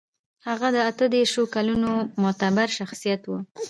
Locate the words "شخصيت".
2.79-3.21